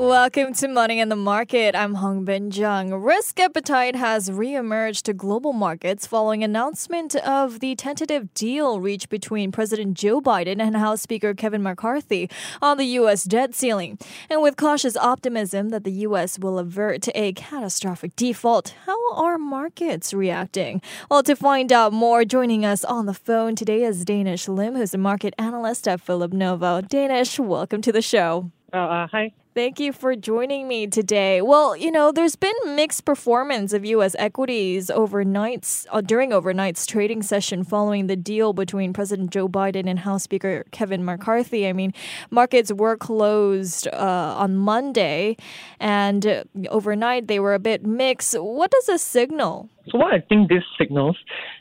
Welcome 0.00 0.54
to 0.54 0.66
Money 0.66 0.98
in 0.98 1.10
the 1.10 1.14
Market. 1.14 1.76
I'm 1.76 1.96
Hongbin 1.96 2.50
Jeong. 2.50 3.04
Risk 3.04 3.38
appetite 3.38 3.94
has 3.94 4.32
re-emerged 4.32 5.04
to 5.04 5.12
global 5.12 5.52
markets 5.52 6.06
following 6.06 6.42
announcement 6.42 7.14
of 7.16 7.60
the 7.60 7.74
tentative 7.74 8.32
deal 8.32 8.80
reached 8.80 9.10
between 9.10 9.52
President 9.52 9.98
Joe 9.98 10.22
Biden 10.22 10.58
and 10.58 10.74
House 10.74 11.02
Speaker 11.02 11.34
Kevin 11.34 11.62
McCarthy 11.62 12.30
on 12.62 12.78
the 12.78 12.86
U.S. 12.86 13.24
debt 13.24 13.54
ceiling. 13.54 13.98
And 14.30 14.40
with 14.40 14.56
cautious 14.56 14.96
optimism 14.96 15.68
that 15.68 15.84
the 15.84 15.92
U.S. 16.08 16.38
will 16.38 16.58
avert 16.58 17.06
a 17.14 17.34
catastrophic 17.34 18.16
default, 18.16 18.72
how 18.86 19.12
are 19.12 19.36
markets 19.36 20.14
reacting? 20.14 20.80
Well, 21.10 21.22
to 21.24 21.36
find 21.36 21.70
out 21.70 21.92
more, 21.92 22.24
joining 22.24 22.64
us 22.64 22.86
on 22.86 23.04
the 23.04 23.12
phone 23.12 23.54
today 23.54 23.82
is 23.82 24.06
Danish 24.06 24.48
Lim, 24.48 24.76
who's 24.76 24.94
a 24.94 24.98
market 24.98 25.34
analyst 25.36 25.86
at 25.86 26.00
Phillip 26.00 26.32
Nova. 26.32 26.82
Danish, 26.88 27.38
welcome 27.38 27.82
to 27.82 27.92
the 27.92 28.00
show. 28.00 28.50
Uh, 28.72 28.76
uh, 28.78 29.06
hi. 29.06 29.34
Thank 29.52 29.80
you 29.80 29.92
for 29.92 30.14
joining 30.14 30.68
me 30.68 30.86
today. 30.86 31.42
Well, 31.42 31.76
you 31.76 31.90
know, 31.90 32.12
there's 32.12 32.36
been 32.36 32.54
mixed 32.66 33.04
performance 33.04 33.72
of 33.72 33.84
U.S. 33.84 34.14
equities 34.16 34.92
overnights 34.94 35.86
uh, 35.90 36.00
during 36.00 36.30
overnight's 36.30 36.86
trading 36.86 37.20
session 37.22 37.64
following 37.64 38.06
the 38.06 38.14
deal 38.14 38.52
between 38.52 38.92
President 38.92 39.30
Joe 39.30 39.48
Biden 39.48 39.90
and 39.90 39.98
House 39.98 40.22
Speaker 40.22 40.66
Kevin 40.70 41.04
McCarthy. 41.04 41.66
I 41.66 41.72
mean, 41.72 41.92
markets 42.30 42.72
were 42.72 42.96
closed 42.96 43.88
uh, 43.88 44.36
on 44.38 44.56
Monday, 44.56 45.36
and 45.80 46.24
uh, 46.24 46.44
overnight 46.68 47.26
they 47.26 47.40
were 47.40 47.54
a 47.54 47.58
bit 47.58 47.84
mixed. 47.84 48.38
What 48.38 48.70
does 48.70 48.86
this 48.86 49.02
signal? 49.02 49.68
So, 49.90 49.98
what 49.98 50.14
I 50.14 50.20
think 50.20 50.48
this 50.48 50.62
signals 50.78 51.18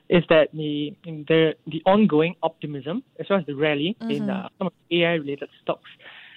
is 0.09 0.23
that 0.29 0.49
the 0.53 0.95
the 1.03 1.55
the 1.65 1.81
ongoing 1.87 2.35
optimism 2.43 3.01
as 3.19 3.25
well 3.31 3.39
as 3.39 3.47
the 3.47 3.55
rally 3.55 3.97
mm-hmm. 3.99 4.11
in 4.11 4.29
uh, 4.29 4.47
some 4.59 4.67
of 4.67 4.73
AI 4.91 5.13
related 5.13 5.49
stocks 5.63 5.89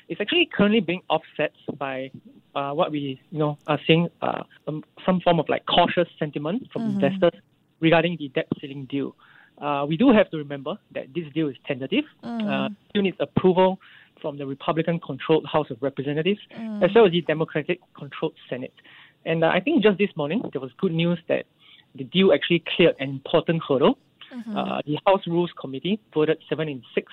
is 0.09 0.19
actually 0.21 0.49
currently 0.53 0.81
being 0.81 1.03
offset 1.09 1.53
by 1.79 2.11
uh, 2.55 2.73
what 2.73 2.91
we 2.91 3.21
you 3.31 3.39
know 3.39 3.59
are 3.67 3.79
seeing 3.87 4.09
uh, 4.21 4.43
um, 4.67 4.85
some 5.07 5.21
form 5.21 5.41
of 5.41 5.49
like 5.49 5.65
cautious 5.67 6.09
sentiment 6.19 6.69
from 6.73 6.83
mm-hmm. 6.83 7.01
investors 7.05 7.41
regarding 7.81 8.17
the 8.19 8.29
debt 8.29 8.47
ceiling 8.61 8.87
deal. 8.91 9.15
Uh, 9.61 9.85
we 9.89 9.97
do 9.97 10.11
have 10.11 10.31
to 10.31 10.37
remember 10.39 10.77
that 10.93 11.07
this 11.15 11.25
deal 11.35 11.49
is 11.49 11.57
tentative. 11.67 12.05
Mm. 12.25 12.75
still 12.91 13.03
needs 13.03 13.17
approval 13.21 13.79
from 14.23 14.39
the 14.39 14.47
Republican-controlled 14.47 15.45
House 15.47 15.71
of 15.71 15.77
Representatives 15.83 16.41
mm. 16.57 16.83
as 16.83 16.95
well 16.95 17.07
as 17.07 17.13
the 17.13 17.21
Democratic-controlled 17.23 18.35
Senate. 18.49 18.73
And 19.27 19.45
uh, 19.45 19.49
I 19.49 19.61
think 19.61 19.83
just 19.83 19.99
this 19.99 20.11
morning 20.17 20.43
there 20.53 20.61
was 20.61 20.71
good 20.79 20.93
news 20.93 21.19
that 21.29 21.45
the 21.95 22.05
deal 22.05 22.33
actually 22.33 22.65
cleared 22.75 22.95
an 22.99 23.11
important 23.11 23.63
hurdle. 23.69 23.99
Mm-hmm. 24.33 24.57
Uh, 24.57 24.81
the 24.87 24.99
House 25.07 25.27
Rules 25.27 25.51
Committee 25.61 26.01
voted 26.15 26.39
seven 26.49 26.69
in 26.69 26.83
six 26.95 27.13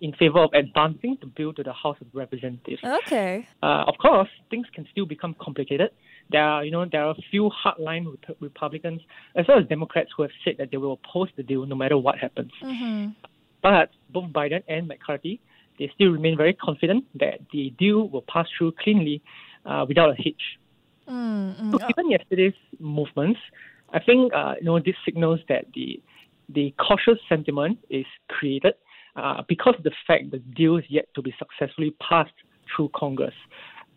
in 0.00 0.12
favor 0.12 0.40
of 0.40 0.50
advancing 0.52 1.16
the 1.20 1.26
bill 1.26 1.52
to 1.54 1.62
the 1.62 1.72
House 1.72 1.96
of 2.00 2.06
Representatives. 2.12 2.82
Okay. 2.84 3.48
Uh, 3.62 3.84
of 3.86 3.94
course, 3.98 4.28
things 4.50 4.66
can 4.74 4.86
still 4.90 5.06
become 5.06 5.34
complicated. 5.40 5.90
There 6.30 6.42
are, 6.42 6.64
you 6.64 6.70
know, 6.70 6.84
there 6.90 7.04
are 7.04 7.12
a 7.12 7.22
few 7.30 7.50
hardline 7.50 8.06
Rep- 8.06 8.36
Republicans 8.40 9.00
as 9.34 9.46
well 9.48 9.58
as 9.58 9.66
Democrats 9.68 10.10
who 10.16 10.22
have 10.22 10.32
said 10.44 10.56
that 10.58 10.70
they 10.70 10.76
will 10.76 10.92
oppose 10.92 11.28
the 11.36 11.42
deal 11.42 11.64
no 11.64 11.74
matter 11.74 11.96
what 11.96 12.18
happens. 12.18 12.52
Mm-hmm. 12.62 13.10
But 13.62 13.90
both 14.12 14.30
Biden 14.32 14.62
and 14.68 14.86
McCarthy, 14.86 15.40
they 15.78 15.90
still 15.94 16.10
remain 16.10 16.36
very 16.36 16.52
confident 16.54 17.04
that 17.14 17.40
the 17.52 17.72
deal 17.78 18.08
will 18.08 18.24
pass 18.28 18.46
through 18.56 18.72
cleanly 18.72 19.22
uh, 19.64 19.86
without 19.88 20.10
a 20.10 20.14
hitch. 20.16 20.42
Mm-hmm. 21.08 21.72
So 21.72 21.78
given 21.78 22.10
yesterday's 22.10 22.54
movements, 22.78 23.40
I 23.92 24.00
think 24.00 24.32
uh, 24.34 24.54
you 24.58 24.66
know 24.66 24.78
this 24.78 24.96
signals 25.04 25.40
that 25.48 25.66
the 25.74 26.02
the 26.48 26.74
cautious 26.78 27.18
sentiment 27.28 27.78
is 27.88 28.06
created 28.28 28.74
uh, 29.16 29.42
because 29.48 29.74
of 29.78 29.84
the 29.84 29.92
fact 30.06 30.30
the 30.30 30.38
deal 30.38 30.76
is 30.76 30.84
yet 30.88 31.06
to 31.14 31.22
be 31.22 31.34
successfully 31.38 31.94
passed 32.06 32.34
through 32.74 32.90
Congress. 32.94 33.34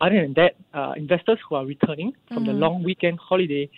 Other 0.02 0.22
than 0.22 0.34
that, 0.36 0.56
uh, 0.74 0.94
investors 0.96 1.40
who 1.48 1.56
are 1.56 1.66
returning 1.66 2.14
from 2.28 2.44
mm 2.44 2.48
the 2.48 2.54
long 2.54 2.84
weekend 2.84 3.20
holiday, 3.20 3.70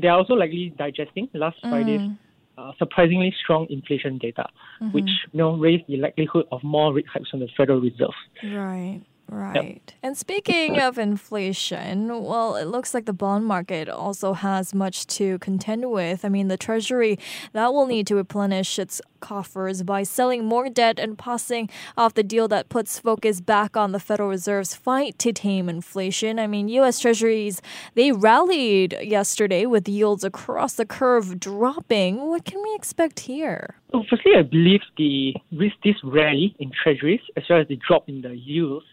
they 0.00 0.08
are 0.08 0.18
also 0.18 0.34
likely 0.34 0.72
digesting 0.78 1.28
last 1.34 1.56
mm 1.64 1.70
Friday's 1.70 2.10
uh, 2.58 2.72
surprisingly 2.78 3.34
strong 3.42 3.66
inflation 3.68 4.18
data, 4.18 4.46
mm-hmm. 4.80 4.92
which 4.92 5.10
you 5.32 5.38
know 5.38 5.56
raised 5.56 5.84
the 5.88 5.96
likelihood 5.96 6.46
of 6.52 6.62
more 6.62 6.94
rate 6.94 7.06
hikes 7.12 7.28
from 7.30 7.40
the 7.40 7.48
Federal 7.56 7.80
Reserve. 7.80 8.14
Right. 8.42 9.02
Right. 9.28 9.82
Yep. 9.86 9.96
And 10.04 10.16
speaking 10.16 10.78
of 10.78 10.98
inflation, 10.98 12.22
well, 12.22 12.54
it 12.54 12.66
looks 12.66 12.94
like 12.94 13.06
the 13.06 13.12
bond 13.12 13.44
market 13.44 13.88
also 13.88 14.34
has 14.34 14.72
much 14.72 15.06
to 15.08 15.38
contend 15.40 15.90
with. 15.90 16.24
I 16.24 16.28
mean, 16.28 16.46
the 16.46 16.56
Treasury 16.56 17.18
that 17.52 17.72
will 17.72 17.86
need 17.86 18.06
to 18.06 18.14
replenish 18.14 18.78
its 18.78 19.00
coffers 19.18 19.82
by 19.82 20.04
selling 20.04 20.44
more 20.44 20.68
debt 20.68 21.00
and 21.00 21.18
passing 21.18 21.68
off 21.96 22.14
the 22.14 22.22
deal 22.22 22.46
that 22.48 22.68
puts 22.68 23.00
focus 23.00 23.40
back 23.40 23.76
on 23.76 23.90
the 23.90 23.98
Federal 23.98 24.28
Reserve's 24.28 24.76
fight 24.76 25.18
to 25.18 25.32
tame 25.32 25.68
inflation. 25.68 26.38
I 26.38 26.46
mean, 26.46 26.68
US 26.68 27.00
Treasuries, 27.00 27.60
they 27.94 28.12
rallied 28.12 28.96
yesterday 29.02 29.66
with 29.66 29.88
yields 29.88 30.22
across 30.22 30.74
the 30.74 30.86
curve 30.86 31.40
dropping. 31.40 32.28
What 32.28 32.44
can 32.44 32.62
we 32.62 32.72
expect 32.76 33.20
here? 33.20 33.74
Well, 33.92 34.06
firstly, 34.08 34.32
I 34.36 34.42
believe 34.42 34.82
the 34.96 35.34
with 35.50 35.72
this 35.82 35.96
rally 36.04 36.54
in 36.60 36.70
Treasuries 36.70 37.20
as 37.36 37.44
well 37.48 37.60
as 37.60 37.68
the 37.68 37.80
drop 37.88 38.08
in 38.08 38.22
the 38.22 38.36
yields 38.36 38.86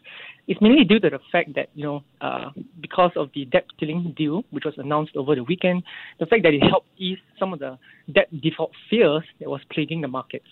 it's 0.47 0.59
mainly 0.61 0.83
due 0.83 0.99
to 0.99 1.09
the 1.09 1.19
fact 1.31 1.55
that, 1.55 1.69
you 1.73 1.83
know, 1.83 2.03
uh, 2.21 2.49
because 2.81 3.11
of 3.15 3.29
the 3.33 3.45
debt 3.45 3.65
ceiling 3.79 4.13
deal, 4.17 4.43
which 4.51 4.65
was 4.65 4.73
announced 4.77 5.15
over 5.15 5.35
the 5.35 5.43
weekend, 5.43 5.83
the 6.19 6.25
fact 6.25 6.43
that 6.43 6.53
it 6.53 6.61
helped 6.61 6.87
ease 6.97 7.17
some 7.39 7.53
of 7.53 7.59
the 7.59 7.77
debt 8.11 8.27
default 8.41 8.71
fears 8.89 9.23
that 9.39 9.49
was 9.49 9.61
plaguing 9.71 10.01
the 10.01 10.07
markets. 10.07 10.47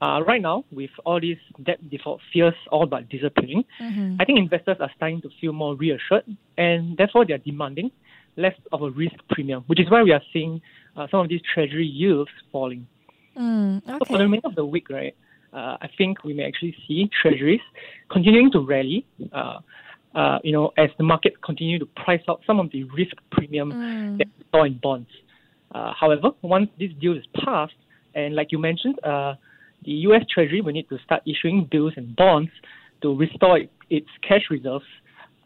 Uh, 0.00 0.22
right 0.26 0.40
now, 0.40 0.64
with 0.70 0.90
all 1.04 1.20
these 1.20 1.38
debt 1.64 1.78
default 1.90 2.20
fears 2.32 2.54
all 2.70 2.86
but 2.86 3.08
disappearing, 3.08 3.64
mm-hmm. 3.82 4.16
I 4.20 4.24
think 4.24 4.38
investors 4.38 4.76
are 4.80 4.90
starting 4.96 5.20
to 5.22 5.30
feel 5.40 5.52
more 5.52 5.74
reassured, 5.74 6.24
and 6.56 6.96
therefore 6.96 7.26
they 7.26 7.34
are 7.34 7.38
demanding 7.38 7.90
less 8.36 8.54
of 8.70 8.82
a 8.82 8.90
risk 8.90 9.16
premium, 9.30 9.64
which 9.66 9.80
is 9.80 9.90
why 9.90 10.02
we 10.04 10.12
are 10.12 10.22
seeing 10.32 10.62
uh, 10.96 11.08
some 11.10 11.20
of 11.20 11.28
these 11.28 11.40
treasury 11.52 11.86
yields 11.86 12.30
falling. 12.52 12.86
Mm, 13.36 13.78
okay. 13.78 13.98
So 13.98 14.04
for 14.06 14.18
the 14.18 14.24
remainder 14.24 14.46
of 14.46 14.54
the 14.54 14.64
week, 14.64 14.88
right, 14.88 15.14
I 15.52 15.88
think 15.96 16.24
we 16.24 16.34
may 16.34 16.44
actually 16.44 16.76
see 16.86 17.10
treasuries 17.22 17.60
continuing 18.10 18.50
to 18.52 18.60
rally. 18.60 19.06
Uh, 19.32 19.58
uh, 20.14 20.38
you 20.42 20.52
know, 20.52 20.72
as 20.78 20.88
the 20.96 21.04
market 21.04 21.40
continue 21.42 21.78
to 21.78 21.86
price 21.86 22.22
out 22.28 22.40
some 22.46 22.58
of 22.58 22.70
the 22.72 22.84
risk 22.84 23.14
premium 23.30 23.70
mm. 23.70 24.18
that 24.18 24.26
we 24.38 24.44
saw 24.50 24.64
in 24.64 24.78
bonds. 24.82 25.08
Uh, 25.72 25.92
however, 25.98 26.30
once 26.42 26.68
this 26.78 26.90
deal 27.00 27.16
is 27.16 27.24
passed, 27.44 27.74
and 28.14 28.34
like 28.34 28.50
you 28.50 28.58
mentioned, 28.58 28.98
uh, 29.04 29.34
the 29.84 29.92
U.S. 30.08 30.22
Treasury 30.32 30.60
will 30.60 30.72
need 30.72 30.88
to 30.88 30.98
start 31.04 31.22
issuing 31.26 31.68
bills 31.70 31.92
and 31.96 32.16
bonds 32.16 32.50
to 33.02 33.14
restore 33.14 33.60
its 33.90 34.08
cash 34.26 34.42
reserves, 34.50 34.86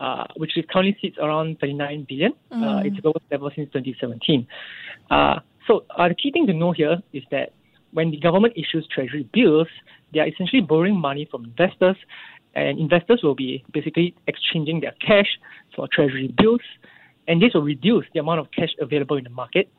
uh, 0.01 0.25
which 0.37 0.57
is 0.57 0.65
currently 0.73 0.97
sits 1.03 1.19
around 1.19 1.59
39 1.61 2.07
billion. 2.09 2.33
Mm. 2.53 2.87
its 2.87 2.97
lowest 3.05 3.27
level 3.31 3.51
since 3.55 3.69
2017. 3.73 4.47
so 5.67 5.85
the 5.99 6.15
key 6.15 6.31
thing 6.31 6.47
to 6.47 6.53
know 6.53 6.73
here 6.73 7.03
is 7.13 7.25
that 7.31 7.53
when 7.93 8.11
the 8.11 8.19
government 8.19 8.55
issues 8.57 8.87
treasury 8.93 9.29
bills, 9.33 9.69
they 10.13 10.21
are 10.21 10.27
essentially 10.27 10.61
borrowing 10.61 10.99
money 10.99 11.27
from 11.31 11.45
investors, 11.45 11.97
and 12.55 12.79
investors 12.79 13.21
will 13.23 13.35
be 13.35 13.65
basically 13.73 14.15
exchanging 14.27 14.81
their 14.81 14.95
cash 15.07 15.39
for 15.75 15.89
treasury 15.93 16.33
bills, 16.37 16.61
and 17.29 17.41
this 17.41 17.55
will 17.55 17.63
reduce 17.63 18.07
the 18.13 18.21
amount 18.21 18.41
of 18.41 18.51
cash 18.51 18.71
available 18.81 19.17
in 19.17 19.25
the 19.25 19.31
market, 19.31 19.71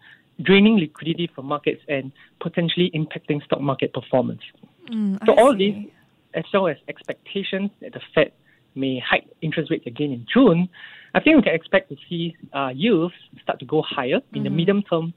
draining 0.42 0.78
liquidity 0.78 1.30
from 1.36 1.46
markets 1.46 1.82
and 1.88 2.12
potentially 2.40 2.90
impacting 2.96 3.44
stock 3.44 3.62
market 3.62 3.94
performance. 3.94 4.42
Mm, 4.90 5.24
so 5.26 5.36
all 5.36 5.56
these, 5.56 5.88
as 6.34 6.44
well 6.54 6.68
as 6.68 6.78
expectations 6.88 7.70
that 7.82 7.94
the 7.94 8.02
Fed 8.16 8.32
may 8.76 9.00
hike 9.00 9.28
interest 9.42 9.70
rates 9.70 9.86
again 9.86 10.12
in 10.12 10.26
June, 10.32 10.68
I 11.14 11.20
think 11.20 11.36
we 11.36 11.44
can 11.44 11.54
expect 11.54 11.90
to 11.90 11.96
see 12.10 12.36
uh, 12.54 12.72
yields 12.74 13.14
start 13.44 13.60
to 13.60 13.66
go 13.66 13.84
higher 13.84 14.16
in 14.16 14.22
mm-hmm. 14.22 14.44
the 14.44 14.50
medium 14.50 14.82
term 14.82 15.14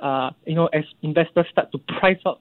uh, 0.00 0.30
you 0.46 0.54
know, 0.54 0.66
as 0.66 0.84
investors 1.02 1.46
start 1.50 1.72
to 1.72 1.78
price 1.78 2.18
out 2.26 2.40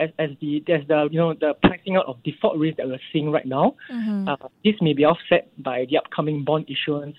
as, 0.00 0.10
as 0.18 0.30
the 0.40 0.62
as 0.68 0.86
the 0.88 1.08
you 1.10 1.18
know 1.18 1.34
the 1.34 1.54
pricing 1.62 1.96
out 1.96 2.06
of 2.06 2.22
default 2.22 2.56
risk 2.56 2.76
that 2.78 2.86
we're 2.86 2.98
seeing 3.12 3.30
right 3.30 3.46
now, 3.46 3.74
mm-hmm. 3.90 4.28
uh, 4.28 4.36
this 4.64 4.74
may 4.80 4.92
be 4.92 5.04
offset 5.04 5.50
by 5.62 5.86
the 5.88 5.98
upcoming 5.98 6.44
bond 6.44 6.66
issuance 6.68 7.16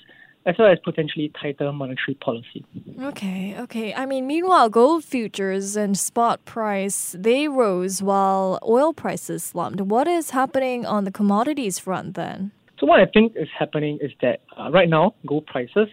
as 0.47 0.55
well 0.57 0.71
as 0.71 0.79
potentially 0.79 1.29
tighter 1.39 1.73
monetary 1.73 2.15
policy. 2.15 2.65
Okay, 3.01 3.53
okay. 3.59 3.93
I 3.93 4.05
mean, 4.05 4.25
meanwhile, 4.25 4.69
gold 4.69 5.03
futures 5.03 5.75
and 5.75 5.97
spot 5.97 6.45
price 6.45 7.15
they 7.19 7.49
rose 7.49 8.01
while 8.01 8.57
oil 8.63 8.93
prices 8.93 9.43
slumped. 9.43 9.81
What 9.81 10.07
is 10.07 10.29
happening 10.29 10.85
on 10.85 11.03
the 11.03 11.11
commodities 11.11 11.79
front 11.79 12.15
then? 12.15 12.51
So 12.79 12.85
what 12.85 12.99
I 12.99 13.05
think 13.07 13.33
is 13.35 13.49
happening 13.57 13.97
is 14.01 14.11
that 14.21 14.41
uh, 14.57 14.71
right 14.71 14.87
now 14.87 15.15
gold 15.25 15.45
prices 15.47 15.89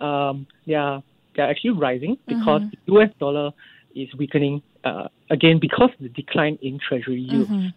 um, 0.00 0.46
they 0.66 0.74
are 0.74 1.02
they're 1.34 1.50
actually 1.50 1.70
rising 1.70 2.16
because 2.26 2.62
mm-hmm. 2.62 2.92
the 2.92 3.00
US 3.00 3.10
dollar 3.18 3.50
is 3.94 4.08
weakening 4.18 4.62
uh, 4.84 5.08
again 5.30 5.58
because 5.60 5.90
of 5.92 6.00
the 6.00 6.08
decline 6.08 6.58
in 6.62 6.78
treasury 6.78 7.20
yields. 7.20 7.50
Mm-hmm. 7.50 7.68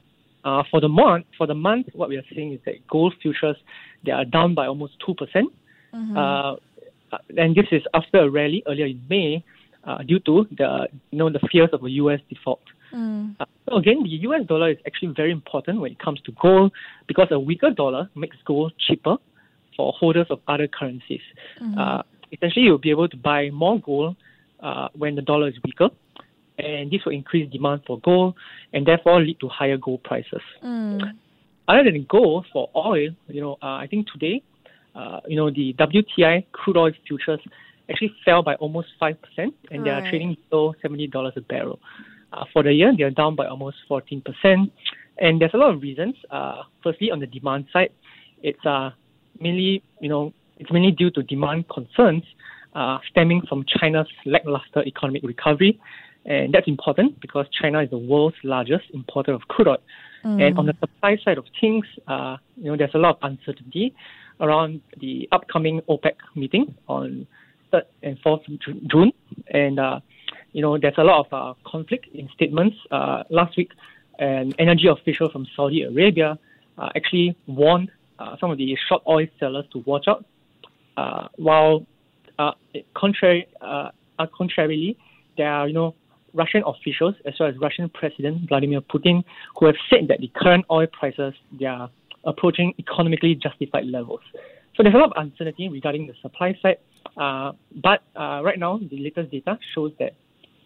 Uh, 0.45 0.63
for 0.71 0.79
the 0.79 0.87
month, 0.87 1.25
for 1.37 1.47
the 1.47 1.53
month, 1.53 1.87
what 1.93 2.07
we 2.07 2.15
are 2.15 2.23
seeing 2.33 2.53
is 2.53 2.59
that 2.65 2.75
gold 2.87 3.13
futures 3.21 3.57
they 4.05 4.11
are 4.11 4.23
down 4.23 4.55
by 4.55 4.67
almost 4.67 4.93
two 5.05 5.13
percent. 5.13 5.51
Mm-hmm. 5.93 6.17
Uh, 6.17 6.53
uh, 7.11 7.17
and 7.37 7.55
this 7.55 7.65
is 7.71 7.81
after 7.93 8.19
a 8.19 8.29
rally 8.29 8.63
earlier 8.67 8.85
in 8.85 9.01
May 9.09 9.43
uh, 9.83 9.97
due 10.03 10.19
to 10.19 10.47
the 10.57 10.87
you 11.11 11.17
know 11.17 11.29
the 11.29 11.39
fears 11.51 11.69
of 11.73 11.83
a 11.83 11.89
U.S. 11.91 12.19
default. 12.29 12.61
Mm. 12.93 13.35
Uh, 13.39 13.45
so 13.67 13.75
again, 13.75 14.03
the 14.03 14.09
U.S. 14.09 14.45
dollar 14.47 14.71
is 14.71 14.77
actually 14.85 15.13
very 15.15 15.31
important 15.31 15.81
when 15.81 15.91
it 15.91 15.99
comes 15.99 16.21
to 16.21 16.31
gold 16.41 16.71
because 17.07 17.27
a 17.31 17.39
weaker 17.39 17.71
dollar 17.71 18.09
makes 18.15 18.37
gold 18.45 18.73
cheaper 18.79 19.17
for 19.75 19.93
holders 19.93 20.27
of 20.29 20.39
other 20.47 20.67
currencies. 20.67 21.21
Mm-hmm. 21.61 21.77
Uh, 21.77 22.01
essentially, 22.31 22.65
you'll 22.65 22.77
be 22.77 22.89
able 22.89 23.07
to 23.09 23.17
buy 23.17 23.49
more 23.49 23.79
gold 23.79 24.15
uh, 24.61 24.89
when 24.93 25.15
the 25.15 25.21
dollar 25.21 25.47
is 25.47 25.55
weaker, 25.63 25.89
and 26.59 26.91
this 26.91 27.01
will 27.05 27.13
increase 27.13 27.49
demand 27.51 27.81
for 27.87 27.99
gold 27.99 28.35
and 28.73 28.85
therefore 28.85 29.21
lead 29.21 29.39
to 29.39 29.47
higher 29.47 29.77
gold 29.77 30.03
prices. 30.03 30.41
Mm. 30.63 31.13
Other 31.67 31.83
than 31.85 32.05
gold, 32.09 32.47
for 32.51 32.69
oil, 32.75 33.09
you 33.27 33.41
know, 33.41 33.57
uh, 33.61 33.77
I 33.77 33.87
think 33.89 34.07
today, 34.11 34.41
uh, 34.95 35.19
you 35.27 35.35
know, 35.35 35.49
the 35.49 35.73
WTI 35.73 36.45
crude 36.51 36.77
oil 36.77 36.91
futures 37.07 37.39
actually 37.89 38.13
fell 38.25 38.43
by 38.43 38.55
almost 38.55 38.87
five 38.99 39.17
percent, 39.21 39.53
and 39.71 39.85
they 39.85 39.89
are 39.89 40.01
trading 40.09 40.35
below 40.49 40.73
seventy 40.81 41.07
dollars 41.07 41.33
a 41.35 41.41
barrel. 41.41 41.79
Uh, 42.33 42.45
for 42.53 42.63
the 42.63 42.73
year, 42.73 42.91
they 42.95 43.03
are 43.03 43.11
down 43.11 43.35
by 43.35 43.45
almost 43.45 43.77
fourteen 43.87 44.21
percent, 44.21 44.71
and 45.19 45.39
there's 45.39 45.53
a 45.53 45.57
lot 45.57 45.73
of 45.73 45.81
reasons. 45.81 46.15
Uh, 46.31 46.63
firstly, 46.83 47.11
on 47.11 47.19
the 47.19 47.27
demand 47.27 47.65
side, 47.71 47.91
it's 48.41 48.65
uh, 48.65 48.89
mainly, 49.39 49.83
you 50.01 50.09
know, 50.09 50.33
it's 50.57 50.71
mainly 50.71 50.91
due 50.91 51.11
to 51.11 51.21
demand 51.23 51.65
concerns 51.69 52.23
uh, 52.75 52.97
stemming 53.09 53.41
from 53.47 53.65
China's 53.79 54.07
lackluster 54.25 54.83
economic 54.85 55.23
recovery. 55.23 55.79
And 56.25 56.53
that's 56.53 56.67
important 56.67 57.19
because 57.21 57.47
China 57.49 57.81
is 57.81 57.89
the 57.89 57.97
world's 57.97 58.35
largest 58.43 58.85
importer 58.93 59.33
of 59.33 59.47
crude 59.47 59.67
oil. 59.69 59.77
Mm. 60.23 60.47
And 60.47 60.59
on 60.59 60.65
the 60.65 60.73
supply 60.79 61.17
side 61.23 61.37
of 61.37 61.45
things, 61.59 61.85
uh, 62.07 62.37
you 62.57 62.69
know, 62.69 62.77
there's 62.77 62.93
a 62.93 62.97
lot 62.97 63.17
of 63.21 63.31
uncertainty 63.31 63.95
around 64.39 64.81
the 64.99 65.27
upcoming 65.31 65.81
OPEC 65.89 66.15
meeting 66.35 66.75
on 66.87 67.25
3rd 67.71 67.83
and 68.03 68.21
4th 68.21 68.43
June. 68.91 69.11
And, 69.47 69.79
uh, 69.79 69.99
you 70.51 70.61
know, 70.61 70.77
there's 70.77 70.97
a 70.97 71.03
lot 71.03 71.25
of 71.25 71.33
uh, 71.33 71.53
conflict 71.65 72.07
in 72.13 72.29
statements. 72.35 72.75
Uh, 72.91 73.23
last 73.29 73.55
week, 73.57 73.71
an 74.19 74.53
energy 74.59 74.87
official 74.87 75.29
from 75.29 75.47
Saudi 75.55 75.83
Arabia 75.83 76.37
uh, 76.77 76.89
actually 76.95 77.35
warned 77.47 77.89
uh, 78.19 78.35
some 78.39 78.51
of 78.51 78.57
the 78.57 78.77
short 78.87 79.01
oil 79.07 79.27
sellers 79.39 79.65
to 79.71 79.79
watch 79.79 80.07
out. 80.07 80.25
Uh, 80.97 81.27
while 81.37 81.85
uh, 82.37 82.51
contrary, 82.93 83.47
uh, 83.61 83.89
contrarily, 84.37 84.97
there 85.37 85.49
are 85.49 85.67
you 85.67 85.73
know 85.73 85.95
Russian 86.33 86.63
officials 86.65 87.15
as 87.25 87.33
well 87.39 87.49
as 87.49 87.57
Russian 87.57 87.89
President 87.89 88.47
Vladimir 88.47 88.81
Putin 88.81 89.23
who 89.57 89.65
have 89.65 89.75
said 89.89 90.07
that 90.09 90.19
the 90.19 90.31
current 90.35 90.65
oil 90.71 90.87
prices 90.87 91.33
they 91.59 91.65
are 91.65 91.89
approaching 92.25 92.73
economically 92.79 93.35
justified 93.35 93.85
levels. 93.85 94.21
So 94.75 94.83
there's 94.83 94.95
a 94.95 94.97
lot 94.97 95.11
of 95.11 95.13
uncertainty 95.17 95.67
regarding 95.69 96.07
the 96.07 96.13
supply 96.21 96.57
side. 96.61 96.77
Uh, 97.17 97.51
but 97.75 98.01
uh, 98.15 98.41
right 98.43 98.57
now, 98.57 98.77
the 98.77 98.97
latest 98.97 99.31
data 99.31 99.59
shows 99.73 99.91
that 99.99 100.13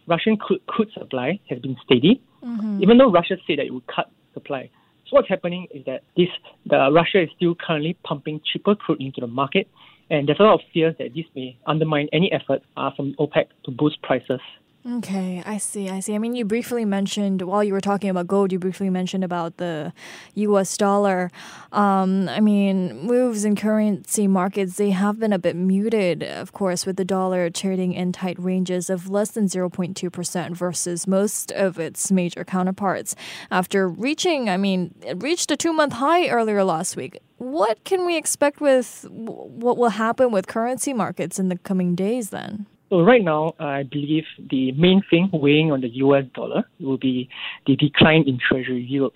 Russian 0.08 0.38
crude, 0.38 0.66
crude 0.68 0.92
supply 0.94 1.40
has 1.50 1.60
been 1.60 1.76
steady, 1.84 2.22
mm-hmm. 2.44 2.82
even 2.84 2.98
though 2.98 3.12
Russia 3.12 3.38
said 3.48 3.60
that 3.60 3.66
it 3.66 3.74
would 3.74 3.88
cut 3.88 4.12
supply 4.34 4.70
So 5.06 5.16
what's 5.16 5.30
happening 5.30 5.68
is 5.72 5.86
that 5.86 6.04
this 6.18 6.30
the 6.66 6.92
Russia 6.92 7.24
is 7.24 7.30
still 7.36 7.56
currently 7.56 7.98
pumping 8.04 8.42
cheaper 8.52 8.76
crude 8.76 9.02
into 9.02 9.22
the 9.22 9.28
market, 9.28 9.68
and 10.10 10.28
there's 10.28 10.40
a 10.40 10.44
lot 10.44 10.56
of 10.56 10.62
fears 10.74 10.96
that 11.00 11.14
this 11.16 11.26
may 11.36 11.58
undermine 11.66 12.10
any 12.12 12.32
effort 12.32 12.62
uh, 12.78 12.92
from 12.96 13.14
OPEC 13.16 13.48
to 13.66 13.72
boost 13.72 14.02
prices. 14.02 14.42
Okay, 14.86 15.42
I 15.46 15.60
see. 15.60 15.90
I 15.90 16.02
see. 16.02 16.14
I 16.14 16.18
mean, 16.18 16.36
you 16.36 16.44
briefly 16.44 16.84
mentioned 16.84 17.42
while 17.44 17.64
you 17.64 17.72
were 17.72 17.80
talking 17.80 18.10
about 18.10 18.28
gold, 18.28 18.52
you 18.52 18.60
briefly 18.60 18.90
mentioned 18.90 19.24
about 19.24 19.56
the 19.56 19.94
U.S. 20.36 20.76
dollar. 20.76 21.32
Um, 21.72 22.28
I 22.28 22.42
mean, 22.42 22.98
moves 23.00 23.46
in 23.46 23.56
currency 23.56 24.28
markets 24.28 24.76
they 24.76 24.90
have 24.90 25.20
been 25.22 25.32
a 25.32 25.40
bit 25.40 25.56
muted, 25.56 26.22
of 26.22 26.52
course, 26.52 26.86
with 26.86 26.98
the 26.98 27.06
dollar 27.06 27.50
trading 27.50 27.94
in 27.94 28.12
tight 28.12 28.38
ranges 28.38 28.90
of 28.90 29.10
less 29.10 29.32
than 29.32 29.48
zero 29.48 29.70
point 29.70 29.96
two 29.96 30.10
percent 30.10 30.58
versus 30.58 31.08
most 31.08 31.54
of 31.54 31.80
its 31.80 32.12
major 32.12 32.44
counterparts. 32.44 33.16
After 33.50 33.88
reaching, 33.88 34.50
I 34.50 34.58
mean, 34.58 34.94
it 35.02 35.24
reached 35.24 35.50
a 35.50 35.56
two-month 35.56 35.94
high 35.94 36.28
earlier 36.28 36.62
last 36.66 36.98
week. 36.98 37.20
What 37.38 37.82
can 37.86 38.06
we 38.06 38.18
expect 38.18 38.60
with 38.60 39.06
what 39.10 39.78
will 39.78 39.90
happen 39.90 40.32
with 40.32 40.48
currency 40.48 40.92
markets 40.92 41.40
in 41.40 41.48
the 41.48 41.58
coming 41.58 41.96
days 41.96 42.32
then? 42.32 42.66
So 42.94 43.02
right 43.02 43.24
now, 43.24 43.56
I 43.58 43.82
believe 43.82 44.26
the 44.52 44.72
main 44.74 45.02
thing 45.10 45.28
weighing 45.34 45.72
on 45.72 45.82
the 45.82 45.90
U.S. 46.06 46.26
dollar 46.36 46.64
will 46.80 47.00
be 47.00 47.28
the 47.66 47.76
decline 47.76 48.24
in 48.28 48.38
treasury 48.38 48.84
yields. 48.84 49.16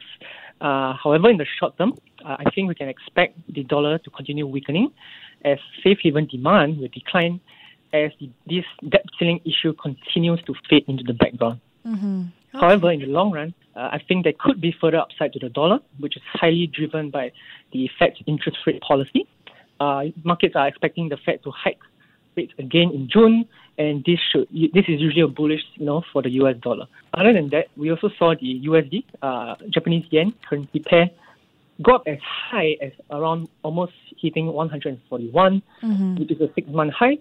Uh, 0.59 0.93
however, 0.93 1.29
in 1.29 1.37
the 1.37 1.45
short 1.59 1.77
term, 1.77 1.93
uh, 2.25 2.37
I 2.39 2.49
think 2.55 2.69
we 2.69 2.73
can 2.73 2.89
expect 2.89 3.37
the 3.47 3.63
dollar 3.63 3.99
to 3.99 4.09
continue 4.09 4.47
weakening 4.47 4.91
as 5.45 5.59
safe 5.83 5.99
haven 6.01 6.25
demand 6.25 6.79
will 6.79 6.87
decline 6.87 7.39
as 7.93 8.09
the, 8.19 8.31
this 8.47 8.65
debt 8.89 9.05
ceiling 9.19 9.41
issue 9.45 9.73
continues 9.73 10.41
to 10.47 10.55
fade 10.67 10.85
into 10.87 11.03
the 11.03 11.13
background. 11.13 11.61
Mm-hmm. 11.85 12.21
Okay. 12.55 12.65
However, 12.65 12.91
in 12.91 13.01
the 13.01 13.05
long 13.05 13.31
run, 13.31 13.53
uh, 13.75 13.89
I 13.91 14.01
think 14.07 14.23
there 14.23 14.33
could 14.39 14.59
be 14.59 14.73
further 14.81 14.97
upside 14.97 15.33
to 15.33 15.39
the 15.39 15.49
dollar, 15.49 15.77
which 15.99 16.17
is 16.17 16.23
highly 16.33 16.65
driven 16.65 17.11
by 17.11 17.31
the 17.73 17.91
Fed's 17.99 18.17
interest 18.25 18.57
rate 18.65 18.81
policy. 18.81 19.27
Uh, 19.79 20.05
markets 20.23 20.55
are 20.55 20.67
expecting 20.67 21.09
the 21.09 21.17
Fed 21.23 21.43
to 21.43 21.51
hike 21.51 21.77
rates 22.37 22.53
again 22.57 22.91
in 22.93 23.09
June, 23.11 23.45
and 23.77 24.03
this 24.05 24.19
should 24.31 24.47
this 24.49 24.85
is 24.87 25.01
usually 25.01 25.21
a 25.21 25.27
bullish 25.27 25.61
signal 25.73 26.05
for 26.13 26.21
the 26.21 26.29
US 26.41 26.57
dollar. 26.61 26.85
Other 27.13 27.33
than 27.33 27.49
that, 27.49 27.67
we 27.75 27.89
also 27.91 28.09
saw 28.17 28.35
the 28.39 28.61
USD, 28.67 29.03
uh, 29.21 29.55
Japanese 29.69 30.05
yen 30.11 30.33
currency 30.47 30.79
pair 30.79 31.09
go 31.81 31.95
up 31.95 32.03
as 32.07 32.17
high 32.21 32.75
as 32.81 32.91
around 33.11 33.47
almost 33.63 33.93
hitting 34.19 34.47
141, 34.47 35.61
mm-hmm. 35.83 36.15
which 36.15 36.31
is 36.31 36.41
a 36.41 36.51
six 36.53 36.67
month 36.69 36.93
high, 36.93 37.17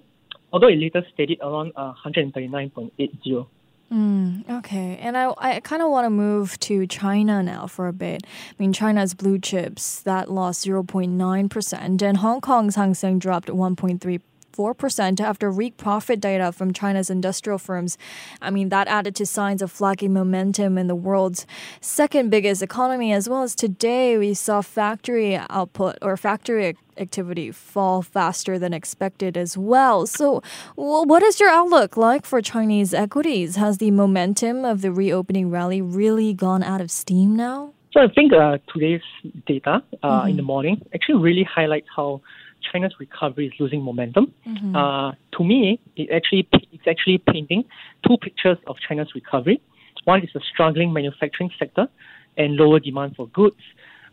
although 0.52 0.68
it 0.68 0.76
later 0.76 1.04
steadied 1.12 1.40
around 1.42 1.72
uh, 1.76 1.92
139.80. 2.04 3.46
Mm, 3.92 4.50
okay, 4.50 4.98
and 5.00 5.16
I, 5.16 5.32
I 5.38 5.60
kind 5.60 5.80
of 5.80 5.90
want 5.90 6.06
to 6.06 6.10
move 6.10 6.58
to 6.60 6.88
China 6.88 7.40
now 7.40 7.68
for 7.68 7.86
a 7.86 7.92
bit. 7.92 8.24
I 8.26 8.54
mean, 8.58 8.72
China's 8.72 9.14
blue 9.14 9.38
chips 9.38 10.02
that 10.02 10.28
lost 10.28 10.66
0.9%, 10.66 12.02
and 12.02 12.16
Hong 12.16 12.40
Kong's 12.40 12.74
Hang 12.74 12.94
Seng 12.94 13.20
dropped 13.20 13.48
1.3 13.48 14.20
4% 14.56 15.20
after 15.20 15.50
weak 15.50 15.76
profit 15.76 16.20
data 16.20 16.53
from 16.53 16.73
China's 16.73 17.11
industrial 17.11 17.58
firms. 17.58 17.99
I 18.41 18.50
mean, 18.50 18.70
that 18.70 18.88
added 18.88 19.14
to 19.17 19.26
signs 19.26 19.61
of 19.61 19.70
flagging 19.70 20.12
momentum 20.12 20.79
in 20.79 20.87
the 20.87 20.94
world's 20.94 21.47
second 21.81 22.31
biggest 22.31 22.62
economy, 22.62 23.12
as 23.12 23.29
well 23.29 23.43
as 23.43 23.55
today 23.55 24.17
we 24.17 24.32
saw 24.35 24.62
factory 24.62 25.37
output 25.37 25.99
or 26.00 26.17
factory 26.17 26.76
activity 26.99 27.50
fall 27.50 28.03
faster 28.03 28.58
than 28.58 28.73
expected 28.73 29.37
as 29.37 29.58
well. 29.58 30.06
So, 30.06 30.43
what 30.75 31.23
is 31.23 31.38
your 31.38 31.50
outlook 31.50 31.97
like 31.97 32.25
for 32.25 32.41
Chinese 32.41 32.95
equities? 32.95 33.57
Has 33.57 33.78
the 33.78 33.90
momentum 33.90 34.64
of 34.64 34.80
the 34.80 34.90
reopening 34.90 35.50
rally 35.50 35.83
really 35.83 36.33
gone 36.33 36.62
out 36.62 36.80
of 36.80 36.90
steam 36.90 37.37
now? 37.37 37.73
So, 37.92 38.00
I 38.00 38.09
think 38.09 38.33
uh, 38.33 38.59
today's 38.73 39.02
data 39.47 39.83
uh, 40.02 40.21
mm-hmm. 40.21 40.30
in 40.30 40.37
the 40.37 40.42
morning 40.42 40.80
actually 40.95 41.23
really 41.23 41.45
highlights 41.45 41.88
how 41.95 42.23
China's 42.70 42.94
recovery 42.99 43.46
is 43.46 43.52
losing 43.58 43.82
momentum. 43.82 44.32
Mm-hmm. 44.46 44.76
Uh, 44.76 45.12
to 45.37 45.44
me, 45.44 45.80
it 45.96 46.11
actually 46.12 46.49
it's 46.73 46.87
actually 46.88 47.18
painting 47.18 47.64
two 48.06 48.16
pictures 48.18 48.58
of 48.66 48.76
China's 48.87 49.08
recovery. 49.14 49.61
One 50.04 50.23
is 50.23 50.30
a 50.35 50.40
struggling 50.52 50.92
manufacturing 50.92 51.50
sector 51.58 51.88
and 52.37 52.54
lower 52.56 52.78
demand 52.80 53.16
for 53.16 53.26
goods, 53.28 53.62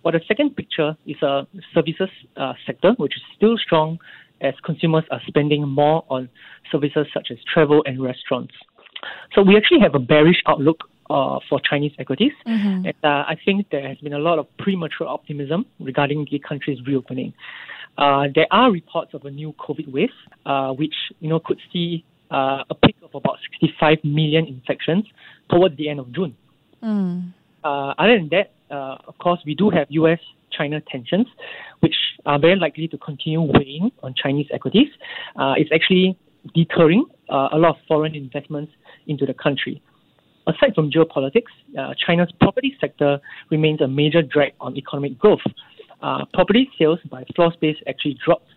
while 0.02 0.12
the 0.12 0.22
second 0.28 0.56
picture 0.56 0.96
is 1.06 1.22
a 1.22 1.48
services 1.74 2.10
uh, 2.38 2.54
sector, 2.66 2.94
which 2.98 3.16
is 3.16 3.24
still 3.36 3.58
strong 3.58 4.00
as 4.42 4.54
consumers 4.64 5.04
are 5.12 5.22
spending 5.28 5.68
more 5.68 6.04
on 6.10 6.30
services 6.72 7.08
such 7.14 7.28
as 7.32 7.38
travel 7.52 7.84
and 7.86 8.04
restaurants. 8.04 8.54
So 9.34 9.42
we 9.42 9.56
actually 9.58 9.80
have 9.82 9.96
a 9.96 10.00
bearish 10.00 10.42
outlook 10.46 10.80
uh, 11.10 11.40
for 11.50 11.60
Chinese 11.70 11.94
equities. 12.00 12.32
Mm-hmm. 12.48 12.86
And 12.88 12.96
uh, 13.04 13.24
I 13.28 13.38
think 13.44 13.68
there 13.72 13.88
has 13.88 13.98
been 13.98 14.14
a 14.14 14.20
lot 14.20 14.40
of 14.40 14.48
premature 14.58 15.08
optimism 15.08 15.66
regarding 15.80 16.28
the 16.32 16.40
country's 16.40 16.80
reopening. 16.88 17.34
Uh, 17.98 18.26
there 18.34 18.48
are 18.52 18.72
reports 18.72 19.14
of 19.14 19.26
a 19.26 19.32
new 19.32 19.54
COVID 19.54 19.92
wave, 19.92 20.10
uh, 20.46 20.72
which 20.72 20.96
you 21.20 21.30
know 21.30 21.40
could 21.40 21.60
see 21.72 22.04
uh, 22.32 22.64
a 22.70 22.76
peak 22.76 22.96
of 23.04 23.14
about 23.14 23.38
65 23.62 24.00
million 24.04 24.48
infections 24.48 25.06
towards 25.50 25.78
the 25.78 25.90
end 25.90 26.00
of 26.00 26.12
June. 26.12 26.36
Mm. 26.84 27.34
other 27.64 28.18
than 28.18 28.30
that, 28.30 28.52
uh, 28.70 28.98
of 29.08 29.18
course, 29.20 29.40
we 29.46 29.56
do 29.56 29.70
have 29.70 29.88
U.S.-China 29.90 30.82
tensions, 30.92 31.28
which 31.80 31.96
are 32.26 32.40
very 32.40 32.58
likely 32.58 32.88
to 32.90 32.98
continue 32.98 33.42
weighing 33.42 33.92
on 34.02 34.14
Chinese 34.16 34.48
equities. 34.52 34.90
it's 35.58 35.70
actually 35.74 36.18
deterring 36.54 37.06
a 37.30 37.58
lot 37.58 37.76
of 37.76 37.78
foreign 37.88 38.16
investments 38.16 38.74
into 39.08 39.26
the 39.26 39.34
country. 39.34 39.82
Aside 40.46 40.76
from 40.76 40.92
geopolitics, 40.92 41.54
China's 42.06 42.32
property 42.42 42.76
sector 42.82 43.22
remains 43.50 43.80
a 43.80 43.88
major 43.88 44.22
drag 44.22 44.54
on 44.60 44.76
economic 44.76 45.18
growth. 45.18 45.46
Uh, 46.04 46.26
property 46.34 46.70
sales 46.78 47.00
by 47.10 47.24
floor 47.34 47.54
space 47.54 47.78
actually 47.88 48.18
dropped 48.26 48.50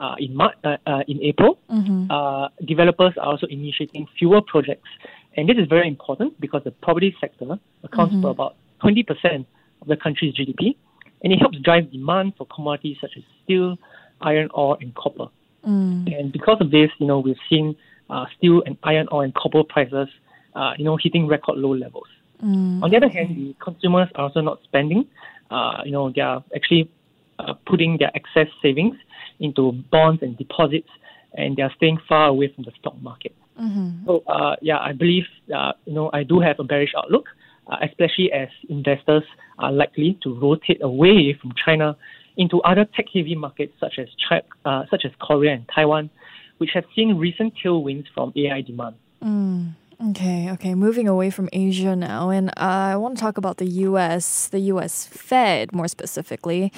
uh, 0.00 0.14
in 0.18 0.34
March, 0.34 0.54
uh, 0.64 0.78
uh, 0.86 1.02
in 1.06 1.22
April. 1.22 1.58
Mm-hmm. 1.70 2.10
Uh, 2.10 2.48
developers 2.64 3.12
are 3.18 3.26
also 3.32 3.46
initiating 3.48 4.06
fewer 4.18 4.40
projects, 4.40 4.88
and 5.36 5.46
this 5.46 5.58
is 5.58 5.68
very 5.68 5.86
important 5.86 6.40
because 6.40 6.62
the 6.64 6.70
property 6.70 7.14
sector 7.20 7.58
accounts 7.82 8.14
mm-hmm. 8.14 8.22
for 8.22 8.30
about 8.30 8.56
20% 8.82 9.44
of 9.82 9.86
the 9.86 9.98
country's 9.98 10.32
GDP, 10.34 10.76
and 11.22 11.30
it 11.30 11.38
helps 11.40 11.58
drive 11.58 11.92
demand 11.92 12.32
for 12.38 12.46
commodities 12.46 12.96
such 13.02 13.12
as 13.18 13.22
steel, 13.42 13.76
iron 14.22 14.48
ore, 14.54 14.78
and 14.80 14.94
copper. 14.94 15.26
Mm. 15.66 16.18
And 16.18 16.32
because 16.32 16.56
of 16.60 16.70
this, 16.70 16.90
you 16.98 17.06
know, 17.06 17.18
we've 17.18 17.44
seen 17.50 17.76
uh, 18.08 18.24
steel 18.38 18.62
and 18.64 18.78
iron 18.82 19.08
ore 19.12 19.24
and 19.24 19.34
copper 19.34 19.62
prices, 19.62 20.08
uh, 20.54 20.72
you 20.78 20.86
know, 20.86 20.96
hitting 20.96 21.26
record 21.26 21.58
low 21.58 21.74
levels. 21.74 22.08
Mm. 22.42 22.82
On 22.82 22.90
the 22.90 22.96
other 22.96 23.08
hand, 23.08 23.36
the 23.36 23.54
consumers 23.62 24.08
are 24.14 24.24
also 24.24 24.40
not 24.40 24.62
spending. 24.64 25.06
Uh, 25.50 25.82
you 25.84 25.92
know, 25.92 26.10
they 26.14 26.20
are 26.20 26.42
actually 26.54 26.90
uh, 27.38 27.54
putting 27.66 27.98
their 27.98 28.10
excess 28.14 28.48
savings 28.62 28.96
into 29.40 29.72
bonds 29.90 30.22
and 30.22 30.36
deposits, 30.36 30.88
and 31.34 31.56
they 31.56 31.62
are 31.62 31.72
staying 31.76 31.98
far 32.08 32.28
away 32.28 32.52
from 32.54 32.64
the 32.64 32.72
stock 32.78 33.00
market. 33.02 33.34
Mm-hmm. 33.60 34.06
So, 34.06 34.22
uh, 34.26 34.56
yeah, 34.62 34.78
I 34.78 34.92
believe, 34.92 35.24
uh, 35.54 35.72
you 35.84 35.94
know, 35.94 36.10
I 36.12 36.22
do 36.22 36.40
have 36.40 36.58
a 36.58 36.64
bearish 36.64 36.92
outlook, 36.96 37.26
uh, 37.70 37.76
especially 37.82 38.32
as 38.32 38.48
investors 38.68 39.24
are 39.58 39.72
likely 39.72 40.18
to 40.22 40.34
rotate 40.34 40.82
away 40.82 41.36
from 41.40 41.52
China 41.64 41.96
into 42.36 42.60
other 42.62 42.84
tech-heavy 42.96 43.36
markets 43.36 43.72
such 43.78 43.98
as 43.98 44.08
China, 44.28 44.42
uh, 44.64 44.82
such 44.90 45.04
as 45.04 45.12
Korea 45.20 45.52
and 45.54 45.64
Taiwan, 45.72 46.10
which 46.58 46.70
have 46.74 46.84
seen 46.94 47.16
recent 47.16 47.54
tailwinds 47.64 48.06
from 48.12 48.32
AI 48.36 48.60
demand. 48.60 48.96
Mm. 49.22 49.72
Okay, 50.10 50.50
okay. 50.50 50.74
Moving 50.74 51.08
away 51.08 51.30
from 51.30 51.48
Asia 51.50 51.96
now, 51.96 52.28
and 52.28 52.50
uh, 52.50 52.92
I 52.92 52.96
want 52.96 53.16
to 53.16 53.20
talk 53.22 53.38
about 53.38 53.56
the 53.56 53.68
U.S., 53.88 54.48
the 54.48 54.58
U.S. 54.58 55.06
Fed 55.06 55.72
more 55.72 55.88
specifically. 55.88 56.72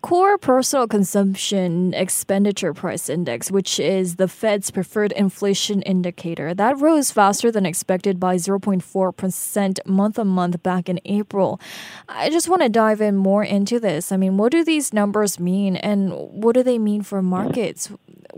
Core 0.00 0.38
Personal 0.38 0.88
Consumption 0.88 1.92
Expenditure 1.92 2.72
Price 2.72 3.10
Index, 3.10 3.50
which 3.50 3.78
is 3.78 4.16
the 4.16 4.28
Fed's 4.28 4.70
preferred 4.70 5.12
inflation 5.12 5.82
indicator, 5.82 6.54
that 6.54 6.78
rose 6.78 7.10
faster 7.10 7.52
than 7.52 7.66
expected 7.66 8.18
by 8.18 8.36
0.4% 8.36 9.86
month 9.86 10.18
on 10.18 10.28
month 10.28 10.62
back 10.62 10.88
in 10.88 11.00
April. 11.04 11.60
I 12.08 12.30
just 12.30 12.48
want 12.48 12.62
to 12.62 12.70
dive 12.70 13.02
in 13.02 13.16
more 13.16 13.44
into 13.44 13.78
this. 13.78 14.10
I 14.10 14.16
mean, 14.16 14.38
what 14.38 14.52
do 14.52 14.64
these 14.64 14.94
numbers 14.94 15.38
mean, 15.38 15.76
and 15.76 16.14
what 16.14 16.54
do 16.54 16.62
they 16.62 16.78
mean 16.78 17.02
for 17.02 17.20
markets? 17.20 17.92